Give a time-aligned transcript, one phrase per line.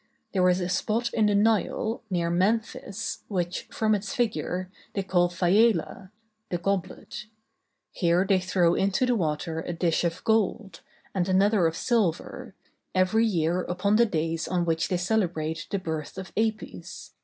[0.31, 5.29] There is a spot in the Nile, near Memphis, which, from its figure, they call
[5.29, 6.09] Phiala
[6.49, 7.27] (the goblet);
[7.91, 10.81] here they throw into the water a dish of gold,
[11.13, 12.55] and another of silver,
[12.95, 17.13] every year upon the days on which they celebrate the birth of Apis.